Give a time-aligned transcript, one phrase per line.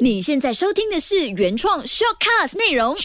[0.00, 2.96] 你现在收听的是原创 shortcast 内容。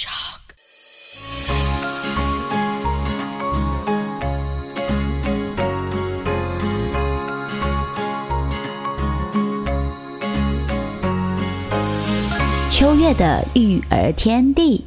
[12.69, 14.83] 秋月的育儿天地，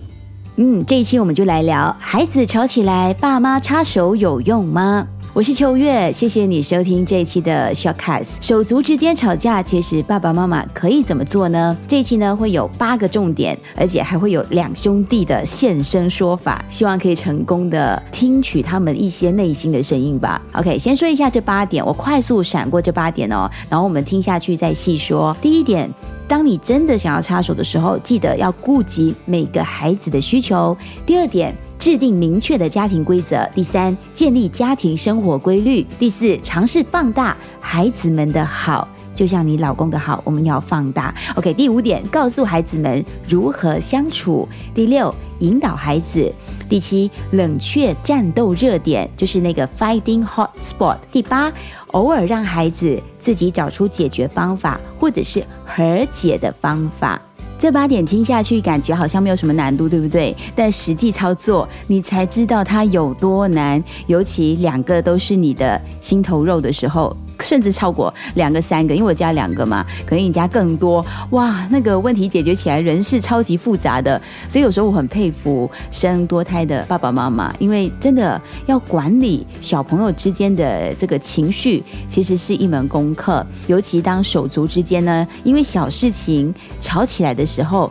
[0.57, 5.07] 嗯，这一期我们就来聊孩子吵起来，爸妈插手有用吗？
[5.35, 8.37] 我是秋月，谢谢你收听这一期的 Shortcast。
[8.43, 11.75] 手足之间吵架，其实爸爸妈妈可以怎么做呢？
[11.89, 20.39] 这一期呢会有八个重点，而且还会有两兄弟的现身说法，希望可以成功的听取他们一些内心的声音吧。
[20.53, 25.35] OK，先说一下这八点，我快速闪过这八点哦，然后我们听下去再细说。
[25.41, 25.91] 第一点。
[26.29, 30.75] 当你真的想要插手的时候，记得要顾及每个孩子的需求。
[31.05, 33.45] 第二点，制定明确的家庭规则。
[33.53, 35.85] 第三，建立家庭生活规律。
[35.99, 41.13] 第四，尝试放大孩子们的好，就像你老公的好，我们要放大。
[41.35, 44.49] OK，第五点，告诉孩子们如何相处。
[44.73, 46.33] 第六，引导孩子。
[46.69, 50.99] 第七，冷却战斗热点，就是那个 fighting hot spot。
[51.11, 51.53] 第八，
[51.89, 57.21] 偶尔让孩子自己找出解决方法，或者是和解的方法。
[57.63, 60.35] 这八点听下去，感觉好像没有什么难度，对不对？
[60.53, 63.81] 但实际操作，你才知道它有多难。
[64.09, 67.17] 尤其两个都是你的心头肉的时候。
[67.43, 71.67] 甚至超过两个、三个，因为我家两个嘛，可能你家更多哇。
[71.71, 83.45] 那个问题解决起来，人是超级复杂的，所以有时候我很佩服生多胎的爸爸妈妈，因为真的要管理小朋友之间的这个情绪，其实是一门功课。
[83.67, 87.91] 尤其当手足之间呢，因为小事情吵起来的时候。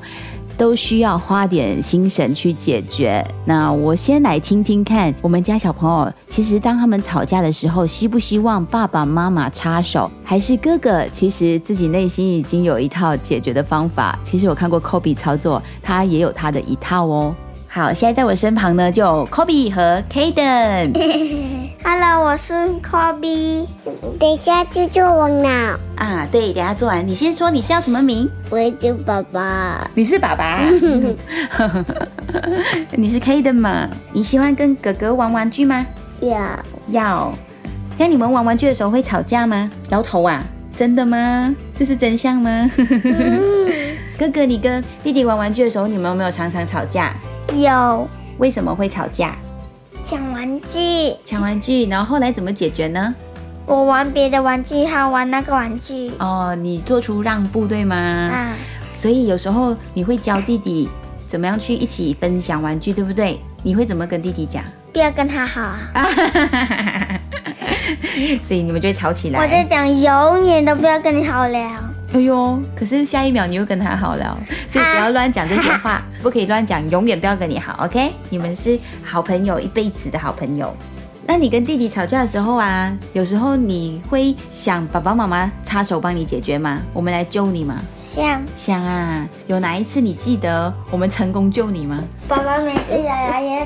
[0.58, 3.26] 都需要花点心神去解决。
[3.46, 14.18] 那我先来听听看，我们家小朋友其实当他们吵架的时候，希不希望爸爸妈妈插手，还是哥哥其实自己内心已经有一套解决的方法？
[14.24, 17.36] 其实我看过 Kobe 操作，他也有他的一套哦。
[17.68, 21.61] 好，现在在我身旁呢，就 Kobe 和 Kaden。
[21.84, 23.66] Hello，我是 Kobe。
[24.20, 28.30] 等一下就做完了啊，对，等下做完，你先说你叫什么名？
[28.50, 29.90] 我是爸爸。
[29.96, 30.60] 你是爸爸？
[32.96, 33.90] 你是 Kaden 吗？
[34.14, 35.86] 你喜欢跟哥哥玩玩具吗？
[36.22, 36.40] 要
[36.90, 37.34] 要。
[37.98, 39.70] 像你们玩玩具的时候会吵架吗？
[39.90, 40.44] 摇头啊？
[40.76, 41.54] 真的吗？
[41.76, 42.70] 这是真相吗？
[44.18, 47.14] 哥哥，你跟弟弟玩玩具的时候，你们有没有常常吵架？
[47.56, 49.36] 有，为什么会吵架？
[50.12, 53.16] 抢玩具，抢玩具，然后后来怎么解决呢？
[53.66, 56.12] 我玩别的玩具，他玩那个玩具。
[56.20, 57.96] 哦，你做出让步对吗？
[57.96, 58.54] 啊，
[58.98, 60.90] 所以有时候你会教弟弟
[61.30, 63.40] 怎么样去一起分享玩具，对不对？
[63.64, 64.62] 你会怎么跟弟弟讲？
[64.92, 66.06] 不要跟他好啊。
[68.44, 69.40] 所以你们就会吵起来。
[69.40, 71.70] 我在讲，永远都不要跟你好聊。
[72.14, 72.60] 哎呦！
[72.76, 78.12] 可是下一秒你又跟他好了，所以不要乱讲这些话， 不可以乱讲，永远不要跟你好，OK？
[78.30, 80.76] 你们是好朋友，一辈子的好朋友。
[81.26, 86.82] 那你跟弟弟吵架的时候啊，有时候你会想爸爸妈妈插手帮你解决吗？
[86.94, 87.76] 我们来救你吗？
[88.14, 92.04] 想想啊，有哪一次你记得我们成功救你吗？
[92.28, 93.66] 爸爸每次咬牙也。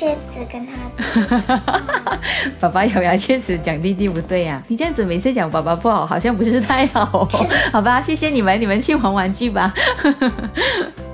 [0.00, 1.60] 切齿跟他，
[2.58, 7.28] 爸爸咬牙切齿讲弟弟不对呀，你这样子每次讲爸爸不好，好像不是太好，
[7.70, 8.00] 好吧？
[8.00, 9.74] 谢谢你们，你们去玩玩具吧。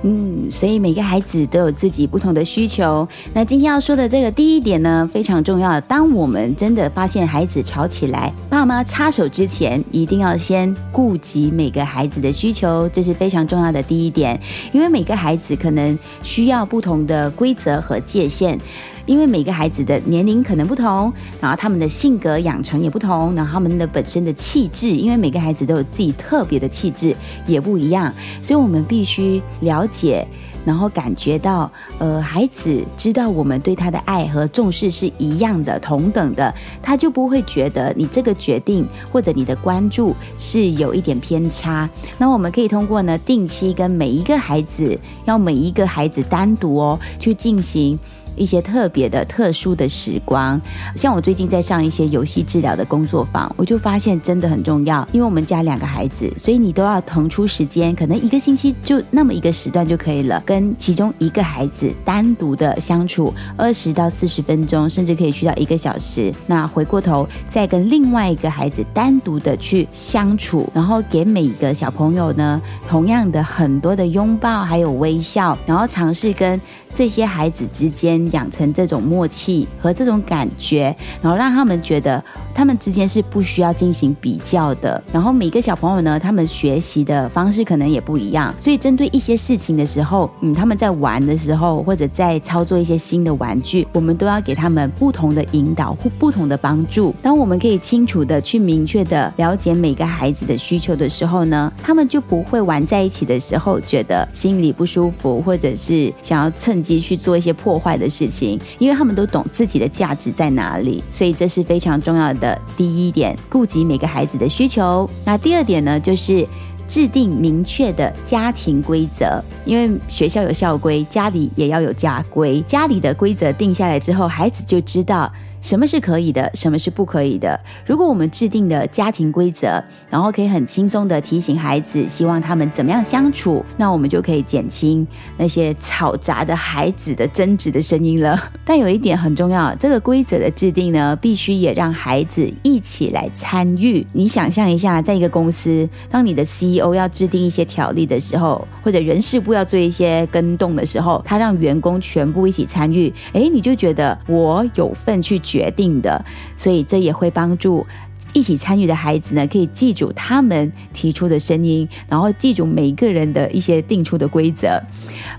[0.03, 3.05] 嗯，所以每个孩子都有自己不同的需求。
[3.33, 5.81] 那今天要说的这个第一点呢，非常重要。
[5.81, 14.39] 当我们真的发现孩子吵起来，爸妈插手之前，一定要先顾及每个孩子的需求，这是非常重要的第一点。
[14.71, 18.57] 因为每个孩子可能需要不同的规则和界限。
[19.07, 27.15] 因为每个孩子的年龄可能不同，然后他们的性格养成也不同，然后他们的本身的气质，因为每个孩子都有自己特别的气质，
[27.47, 28.13] 也不一样，
[28.43, 30.27] 所以我们必须了解，
[30.65, 36.53] 然后感觉到，呃，孩子知道我们对他的爱和重视是一样的、同等的，
[36.83, 41.89] 他就不会觉得你这个决定或者你的关注是有一点偏差。
[42.17, 47.97] 那我们可以通过呢，定期跟每一个孩子，要每一个孩子单独哦去进行。
[48.37, 50.59] 一些特别的、特殊的时光，
[50.95, 55.05] 像我最近在上一些游戏治疗的工作坊，我就发现真的很重要。
[55.11, 66.33] 因为我们家两个孩子，所以你都要腾出时间，可能一个星期就那么一个时段就可以了，跟其中一个孩子单独的相处二十到四十分钟，甚至可以去到一个小时。
[66.45, 76.59] 那回过头再跟另外一个孩子单独的去相处，然后给每一个小朋友呢，同样的很多的拥抱，还有微笑，然后尝试跟
[76.93, 78.26] 这些孩子之间。
[78.31, 85.01] 养成这种默契和这种感觉，然后让他们觉得他们之间是不需要进行比较的。
[85.11, 97.13] 然后每个小朋友呢，他们学习的方式可能也不一样，所以针对一些事情的时候，嗯，他们在玩的时候或者在操作一些新的玩具，我们都要给他们不同的引导或不同的帮助。
[97.21, 115.07] 当我们可以清楚的去明确的了解每个孩子的需求的时候呢，他们就不会玩在一起的时候觉得心里不舒服，或者是想要趁机去做一些破坏的事事情，因为他们都懂自己的价值在哪里，所以这是非常重要的第一点，顾及每个孩子的需求。
[115.23, 116.47] 那第二点呢，就是
[116.87, 125.31] 制定明确的家庭规则，因为学校有校规，家里也要有家规，家里的规则定下来之后，孩子就知道。
[125.61, 127.59] 什么是可以的，什么是不可以的？
[127.85, 135.05] 如果我们制定的家庭规则，然后可以很轻松的提醒孩子，希望他们怎么样相处，那我们就可以减轻
[135.37, 138.39] 那些吵杂的孩子的争执的声音了。
[138.63, 144.05] 但有一点很重要，这个规则的制定呢，必须也让孩子一起来参与。
[144.13, 155.73] 你想象一下，在一个公司，当你的 CEO 要制定一些条例的时候，或者人事部要做一些跟动的时候，他让员工全部一起参与，诶，你就觉得我有份去决。
[155.77, 157.85] 定的，所以这也会帮助
[158.33, 164.81] 一起参与的孩子呢，可以记住他们提出的声音，然后记住每个人的一些定出的规则。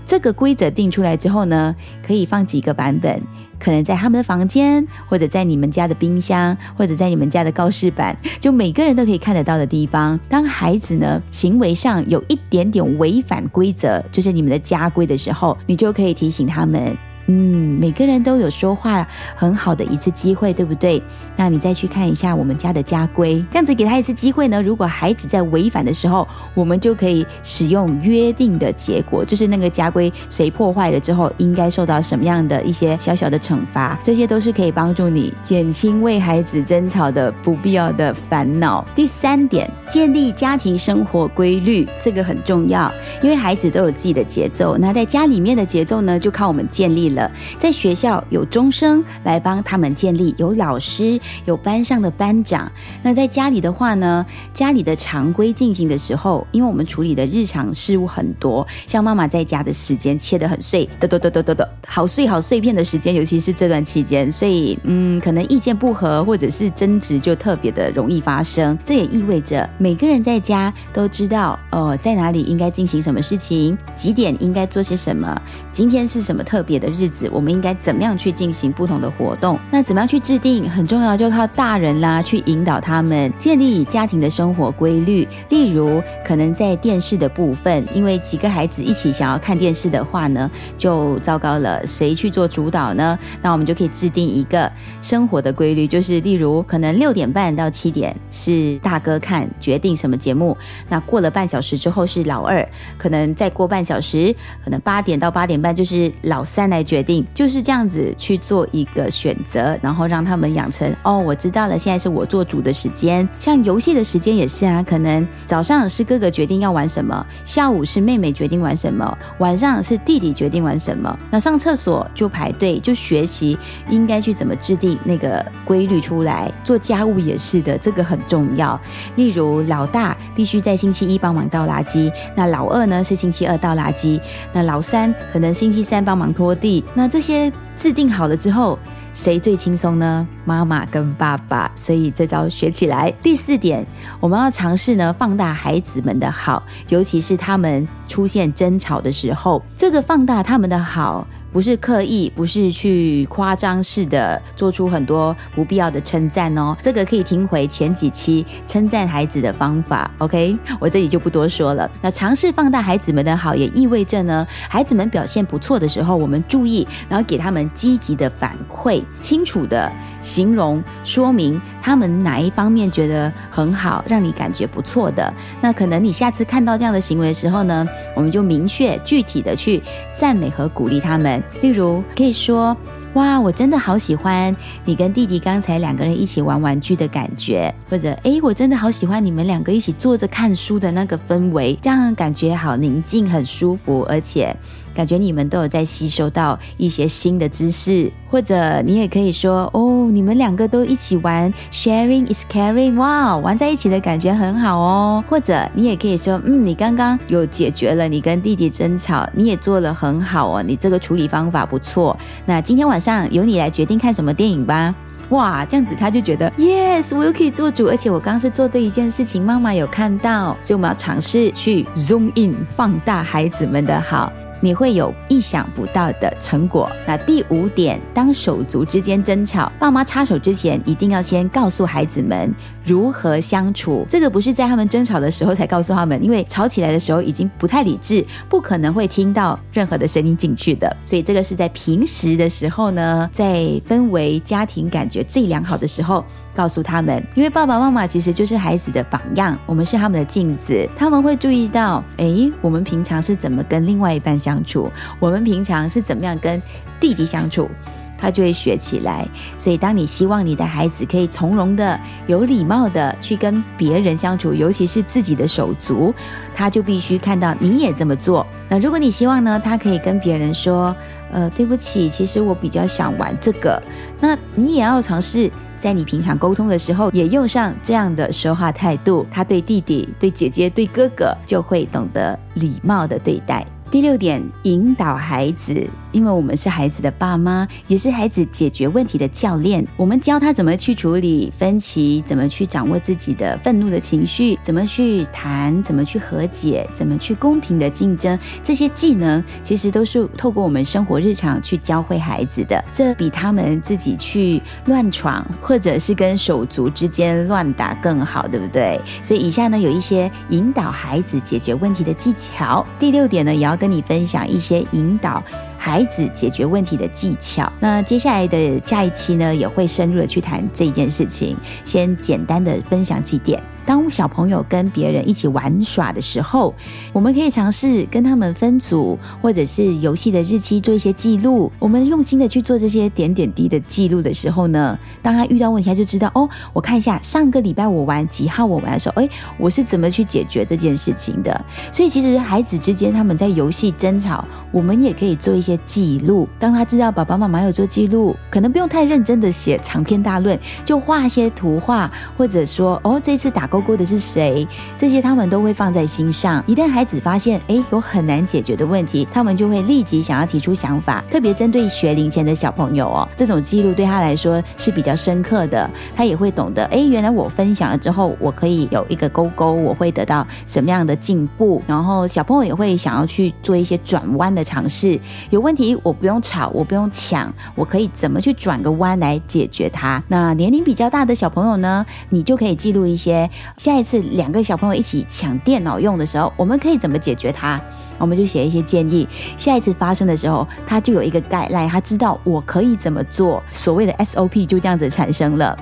[0.05, 1.75] 这个规则定出来之后呢，
[2.05, 3.21] 可以放几个版本，
[3.59, 10.17] 可能在他们的房间，或者在你们家的冰箱，或者在你们家的告示板，就每个人都可以看得到的地方。
[10.29, 16.97] 当孩子呢行为上有一点点违反规则，就是你们的家规的时候，你就可以提醒他们。
[17.31, 20.99] 嗯，每个人都有说话很好的一次机会，对不对？
[21.35, 24.59] 那你再去看一下我们家的家规，这样子给他一次机会呢。
[24.63, 38.83] 如果孩子在违反的时候，我们就可以使用约定的结果，就是那个家规谁破坏了之后，应该受到什么样的一些小小的惩罚，这些都是可以帮助你减轻为孩子争吵的不必要的烦恼。
[38.95, 42.91] 第三点，建立家庭生活规律，这个很重要，
[43.21, 47.18] 因为孩子都有自己的节奏，那在家里面的节奏呢，就靠我们建立了。
[47.57, 52.71] 在学校有钟声来帮他们建立，有老师，有班上的班长。
[53.01, 68.77] 那在家里的话呢，家里的常规进行的时候，因为我们处理的日常事务很多，像妈妈在家的时间切得很碎，得得得得得得，好碎好碎片的时间，尤其是这段期间，所以嗯，可能意见不合或者是争执就特别的容易发生。
[68.85, 75.41] 这也意味着每个人在家都知道，呃，在哪里应该进行什么事情，几点应该做些什么，
[75.73, 77.08] 今天是什么特别的日。
[77.09, 79.59] 子我们应该怎么样去进行不同的活动？
[79.71, 85.27] 那怎么样去制定很重要，就靠大人啦去引导他们建立家庭的生活规律。
[85.49, 91.85] 例如，可能在电视的部分，因为几个孩子一起想要看电视的话呢，就糟糕了。
[91.87, 93.17] 谁去做主导呢？
[93.41, 94.71] 那我们就可以制定一个
[95.01, 100.55] 生活的规律，就是例如，可能六点半到七点是大哥看决定什么节目，
[100.87, 102.67] 那过了半小时之后是老二，
[102.97, 106.99] 可能再过半小时，可能八点到八点半就是老三来决。
[106.99, 113.25] 定就是这样子去做一个选择，然后让他们养成哦，我知道了，现在是我做主的时间。
[113.39, 121.17] 像游戏的时间也是啊，可能早上是哥哥决定要玩什么，下午是妹妹决定玩什么，晚上是弟弟决定玩什么。
[121.31, 123.57] 那上厕所就排队，就学习
[123.89, 126.51] 应该去怎么制定那个规律出来。
[126.65, 128.79] 做家务也是的，这个很重要。
[129.15, 134.19] 例如老大必须在星期一帮忙倒垃圾，那老二呢是星期二倒垃圾，
[134.51, 136.78] 那老三可能星期三帮忙拖地。
[136.93, 138.77] 那这些制定好了之后，
[139.13, 140.27] 谁最轻松呢？
[140.45, 143.11] 妈妈跟爸爸，所以这招学起来。
[143.23, 143.85] 第四点，
[144.19, 151.27] 我们要尝试呢放大孩子们的好，尤其是他们出现争吵的时候，这个放大他们的好。
[151.51, 156.75] 不是刻意，不是去夸张式的做出很多不必要的称赞哦。
[156.81, 160.09] 这个可以听回前几期称赞孩子的方法。
[160.19, 161.89] OK，我这里就不多说了。
[162.01, 169.91] 那尝试放大孩子们的好，也意味着呢，孩子们表现不错的时候，我们注意，然后给他们积极的反馈，清楚的
[170.21, 175.33] 形容说明他们哪一方面觉得很好，让你感觉不错的。
[175.61, 179.81] 那可能你下次看到这样的行为的时候呢，我们就明确具体的去
[180.13, 181.41] 赞美和鼓励他们。
[181.61, 182.75] 例如，可以说
[183.15, 194.55] ：“哇，我真的好喜欢你跟弟弟刚才两个人一起玩玩具的感觉，或者诶，我真的好喜欢你们两个一起坐着看书的那个氛围，这样感觉好宁静、很舒服，而且。
[194.99, 205.23] 感觉你们都有在吸收到一些新的知识，或者你也可以说哦，你们两个都一起玩，sharing is caring，哇，玩在一起的感觉很好哦。
[205.29, 212.19] 或者你也可以说，嗯，你刚刚有解决了你跟弟弟争吵，你也做了很好哦，你这个处理方法不错。
[212.45, 214.93] 那今天晚上由你来决定看什么电影吧。
[215.29, 224.29] 哇，这样子他就觉得，yes，我又可以做主，而且我刚刚是做对一件事情，妈妈有看到，所以我们要尝试去 zoom in 放大孩子们的好。
[224.61, 226.89] 你会有意想不到的成果。
[227.07, 234.05] 那第五点，当手足之间争吵，爸妈插手之前，一定要先告诉孩子们如何相处。
[234.09, 240.95] 这个不是在他们争吵的时候才告诉他们，因为吵起来的时候已经不太理智，不可能会听到任何的声音进去的。
[241.05, 246.23] 所以这个是在平时的时候呢，在氛围家庭感觉最良好的时候。
[246.55, 256.59] 告诉他们，因为爸爸妈妈其实就是孩子的榜样，我们是他们的镜子，他们会注意到，哎，我们平常是怎么跟另外一半相相处，我们平常是怎么样跟
[256.99, 257.69] 弟弟相处，
[258.17, 259.27] 他就会学起来。
[259.59, 266.11] 所以，当你希望你的孩子可以从容的、有礼貌的去跟别人相处，尤其是自己的手足，
[266.55, 268.43] 他就必须看到你也这么做。
[268.67, 270.95] 那如果你希望呢，他可以跟别人说，
[271.31, 273.79] 呃，对不起，其实我比较想玩这个，
[274.19, 275.51] 那你也要尝试。
[275.79, 283.65] 在你平常沟通的时候，也用上这样的说话态度，他对弟弟、对姐姐、对哥哥就会懂得礼貌的对待。
[283.91, 285.89] 第六点，引导孩子。
[286.11, 289.85] 因为我们是孩子的爸妈，也是孩子解决问题的教练。
[289.95, 298.37] 我们教他怎么去处理分歧，怎么去掌握自己的愤怒的情绪，怎么去谈，怎么去和解，怎么去公平的竞争。
[298.63, 302.83] 这些技能其实都是透过我们生活日常去教会孩子的。
[302.93, 308.99] 这比他们自己去乱闯，或者是跟手足之间乱打更好，对不对？
[309.21, 312.85] 所以以下呢有一些引导孩子解决问题的技巧。
[312.99, 315.43] 第六点呢，也要跟你分享一些引导。
[315.79, 317.71] 孩子解决问题的技巧。
[317.79, 321.55] 那接下来的下一期呢，也会深入的去谈这一件事情。
[321.85, 323.59] 先简单的分享几点。
[323.89, 326.71] 当小朋友跟别人一起玩耍的时候，
[327.11, 331.71] 我们可以尝试跟他们分组，或者是游戏的日期做一些记录。
[331.79, 341.65] 我们用心的去做这些点点滴的记录的时候呢，当他遇到问题，他就知道哦，我看一下上个礼拜我玩几号我玩的时候，哎，我是怎么去解决这件事情的。
[341.91, 346.47] 所以其实孩子之间他们在游戏争吵，我们也可以做一些记录。
[346.59, 353.89] 当他知道爸爸妈妈有做记录，可能不用太认真的写长篇大论，就画一些图画，或者说哦，这次打勾。
[353.89, 354.67] 过的是谁？
[354.99, 356.63] 这些他们都会放在心上。
[356.67, 361.23] 一旦孩子发现，哎，有很难解决的问题，他们就会立即想要提出想法。
[361.27, 365.89] 特别针对学龄前的小朋友哦，这种记录对他来说是比较深刻的。
[366.15, 371.81] 他也会懂得，哎，原来我分享了之后，我可以有一个勾勾，我会得到什么样的进步。
[371.87, 375.19] 然后小朋友也会想要去做一些转弯的尝试。
[375.49, 380.21] 有问题我不用吵，我不用抢，我可以怎么去转个弯来解决它？
[380.27, 383.49] 那年龄比较大的小朋友呢，你就可以记录一些。
[383.77, 387.79] 下一次两个小朋友一起抢电脑用的时候，我们可以怎么解决它？
[388.17, 389.27] 我们就写一些建议。
[389.57, 393.63] 下一次发生的时候，他就有一个概来，他知道我可以怎么做。
[393.71, 395.77] 所谓的 SOP 就这样子产生了。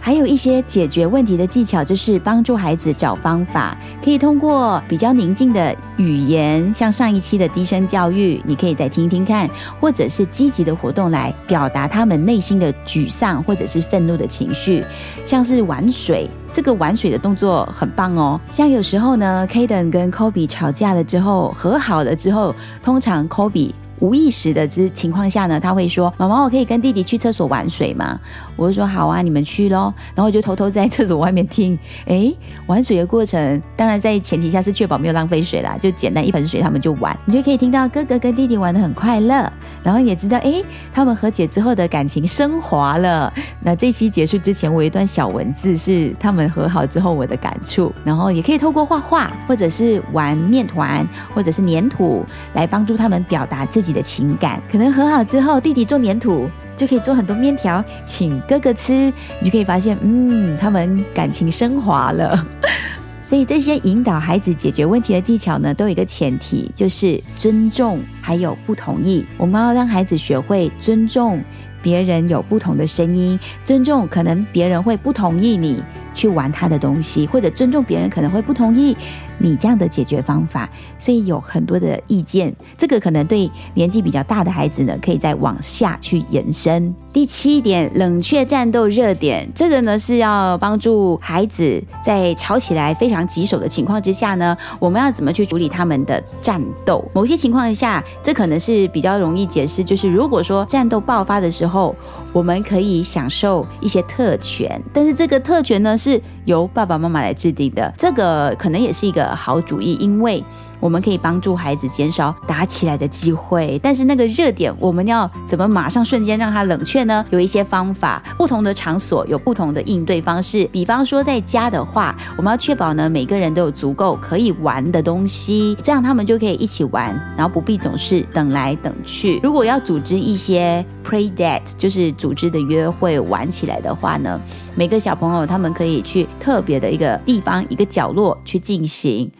[0.00, 14.84] 还有一些解决问题的技巧，就是帮助孩子找方法，可以通过比较宁静的语言，像上一期的低声教育，你可以再听听看，或者是积极的活动来表达他们内心的沮丧或者是愤怒的情绪，
[15.24, 18.40] 像是玩水，这个玩水的动作很棒哦。
[18.50, 23.72] 像有时候呢，Kaden 跟 Kobe 吵架了之后，和好了之后，通常 Kobe。
[24.00, 28.18] 无意识的之情况下呢，他会说：“妈妈，我可以跟弟弟去厕所玩水吗？”
[28.56, 32.32] 我就说：“好啊，你们去喽。”然后我就偷偷在厕所外面听，哎，
[32.66, 39.52] 玩水的过程，当然在前提下是确保没有浪费水啦，就简单一盆水，他们就玩，你就可以听到哥哥跟弟弟玩的很快乐，
[39.82, 40.62] 然后也知道，哎，
[40.94, 43.30] 他们和解之后的感情升华了。
[43.60, 53.89] 那这期结束之前，我有一段小文字是他们和好之后我的感触，然后也可以透过画画，或者是玩面团，或者是粘土，来帮助他们表达自己。
[53.92, 62.46] 的情感可能和好之后，弟弟做粘土就可以做很多面条，请哥哥吃，你就可以发现，嗯，他们感情升华了。
[63.22, 69.24] 所以这些引导孩子解决问题的技巧呢，都有一个前提，就是尊重还有不同意。
[69.36, 71.40] 我们要让孩子学会尊重
[71.82, 75.82] 别人有不同的声音，尊重可能别人会不同意你
[76.14, 78.96] 去玩他的东西，或者尊重别人可能会不同意。
[79.40, 80.68] 你这样的解决方法，
[80.98, 82.54] 所以有很多的意见。
[82.78, 86.94] 这个可能对年纪比较大的孩子呢，可以再往下去延伸。
[87.12, 97.04] 第七点，冷却战斗热点，这个呢是要帮助孩子在吵起来非常棘手的情况之下呢，我们要怎么去处理他们的战斗？
[97.12, 101.96] 某些情况下，这可能是比较容易解释，就是如果说战斗爆发的时候，
[102.32, 110.44] 我们可以享受一些特权，但是这个特权呢是由爸爸妈妈来制定的，这个可能也是一个好主意，因为。
[110.80, 117.24] 我们可以帮助孩子减少打起来的机会，但是那个热点我们要怎么马上瞬间让它冷却呢？
[117.30, 120.64] 有一些方法，不同的场所有不同的应对方式。
[120.72, 129.38] 比方说在家的话，我们要确保呢每个人都有足够可以玩的东西，这样他们就可以一起玩，然后不必总是等来等去。
[129.42, 134.40] 如果要组织一些 play date，就是组织的约会玩起来的话呢，
[134.74, 139.30] 每个小朋友他们可以去特别的一个地方、一个角落去进行。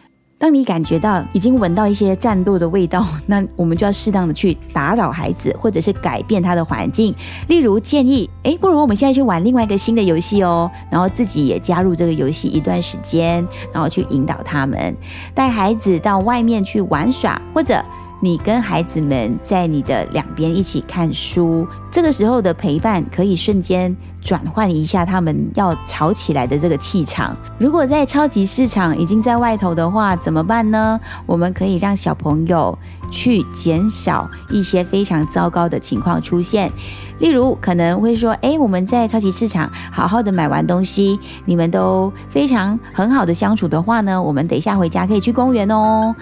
[0.41, 7.13] 当你感觉到已经闻到一些战斗的味道， 那我们就要适当的去打扰孩子，或者是改变他的环境。
[7.47, 14.97] 例如建议，哎，不如我们现在去玩另外一个新的游戏哦，然后自己也加入这个游戏一段时间，然后去引导他们，
[15.35, 17.79] 带孩子到外面去玩耍，或者。
[18.23, 27.35] 你跟孩子们在你的两边一起看书，这个时候的陪伴可以瞬间转换一下他们要吵起来的这个气场。
[27.57, 30.99] 如果在超级市场已经在外头的话，怎么办呢？
[31.25, 32.77] 我们可以让小朋友
[33.09, 36.71] 去减少一些非常糟糕的情况出现，
[37.17, 46.15] 例如可能会说：“哎，我们在超级市场好好的买完东西，你们都非常很好的相处的话呢，我们等一下回家可以去公园哦。”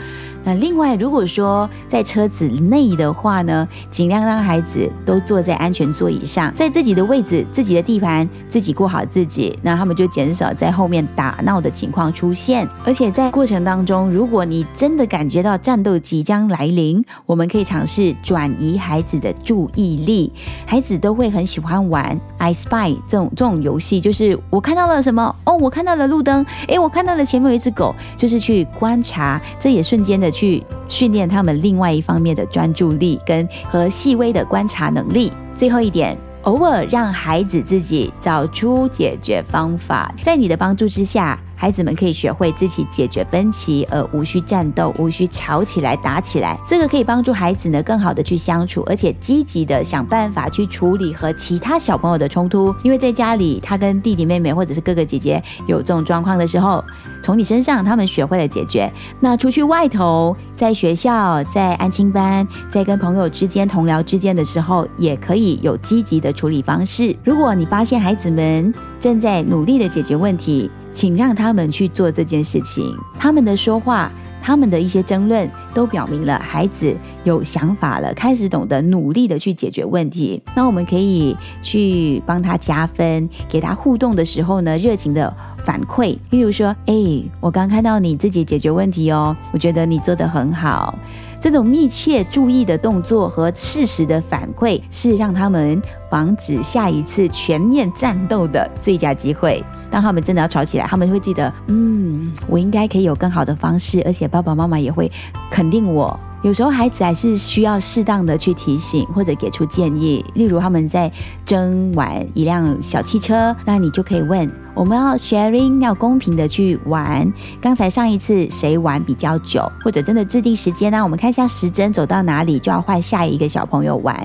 [0.49, 12.67] 那另外，如果说在车子内的话呢，尽量让孩子都坐在安全座椅上，在自己的位置、自己的地盘，自己过好自己，那他们就减少在后面打闹的情况出现。
[12.83, 20.33] 而且在过程当中，如果你真的感觉到战斗即将来临，我们可以尝试转移孩子的注意力。
[20.65, 30.27] 孩子都会很喜欢玩 I Spy 这种这种游戏，就是我看到了什么哦，我看到了路灯，诶，我看到了前面有一只狗，就是去观察，这也瞬间的。
[30.39, 35.33] 去训练他们另外一方面的专注力跟和细微的观察能力。
[35.53, 41.37] 最后一点，偶尔让孩子自己找出解决方法，在你的帮助之下。
[41.59, 46.57] 孩子们可以学会自己解决分歧，而无需战斗，无需吵起来、打起来。
[46.65, 52.73] 这个可以帮助孩子呢更好的去相处，而且积极的想办法去处理和其他小朋友的冲突。
[52.81, 56.81] 因为在家里，他跟弟弟妹妹或者是哥哥姐姐有这种状况的时候，
[57.21, 58.89] 从你身上他们学会了解决。
[59.19, 67.13] 那出去外头，在学校、在安亲班、在跟朋友之间同僚之间的时候，也可以有积极的处理方式。
[67.21, 72.93] 如果你发现孩子们正在努力的解决问题，请让他们去做这件事情。
[73.17, 80.43] 他们的说话，他们的一些争论，都表明了孩子有想法了，开始懂得努力的去解决问题。
[80.53, 86.17] 那我们可以去帮他加分，给他互动的时候呢，热情的反馈。
[86.29, 86.93] 例如说，哎，
[87.39, 90.93] 我刚看到你自己解决问题哦，我觉得你做的很好。
[91.41, 99.63] 这种密切注意的动作和适时的反馈，是让他们防止下一次全面战斗的最佳机会。
[99.89, 105.09] 当他们真的要吵起来，他们会记得，嗯，我应该可以有更好的方式，而且爸爸妈妈也会
[105.49, 106.19] 肯定我。
[106.41, 111.09] 有时候孩子还是需要适当的去提醒或者给出建议，例如他们在
[111.45, 117.29] 争玩一辆小汽车，那你就可以问：我们要 sharing，要公平的去玩。
[117.59, 121.03] 刚才上一次谁玩比较久，或者真的制定时间呢？
[121.03, 124.15] 我们看一下时针走到哪里，就要换下一个小朋友玩，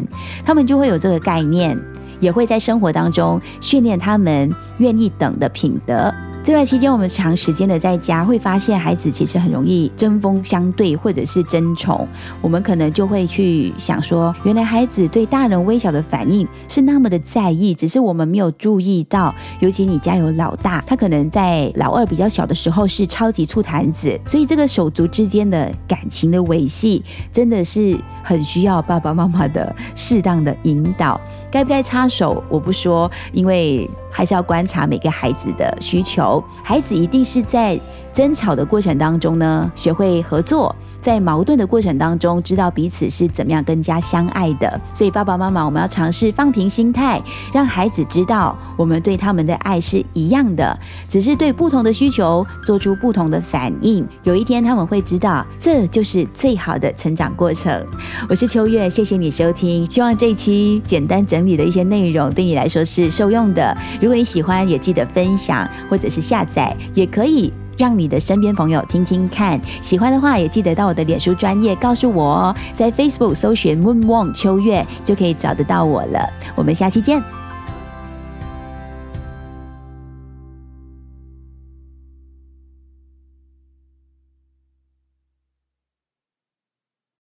[0.46, 1.76] 他们就会有这个概念，
[2.20, 6.14] 也会在生活当中训练他们愿意等的品德。
[6.44, 12.06] 这段期间，我们长时间的在家，会发现孩子其实很容易针锋相对，或者是争宠。
[12.42, 19.34] 我们可能就会去想说，原来孩子对大人微小的反应是那么的在意，只是我们没有注意到。
[19.60, 27.02] 尤其你家有老大，他可能在老二比较小的时候是超级醋坛子，所以这个手足之间的感情的维系，
[27.32, 31.18] 真的是很需要爸爸妈妈的适当的引导。
[31.50, 33.88] 该不该插手，我不说，因为。
[34.16, 37.78] 还是要观察每个孩子的需求，孩子一定是在
[38.12, 40.72] 争吵的过程当中呢，学会合作。
[41.04, 44.80] 在矛盾的过程当中，知道彼此是怎么样更加相爱的。
[44.90, 47.20] 所以爸爸妈妈，我们要尝试放平心态，
[47.52, 54.08] 让孩子知道我们对他们的爱是一样的，只是对不同的需求做出不同的反应。
[54.22, 57.84] 有一天他们会知道，这就是最好的成长过程。
[58.30, 59.84] 我是秋月，谢谢你收听。
[59.90, 63.76] 希望这一期简单整理的一些内容对你来说是受用的。
[64.00, 67.52] 如果你喜欢，也记得分享或者是下载，也可以。
[67.76, 69.60] 让你的身边朋友听听看。
[69.82, 76.28] 喜欢的话，也记得到我的脸书专业告诉我哦，在 Facebook 搜寻 Moon Wong 秋月就可以找得到我了。
[76.54, 77.43] 我们下期见。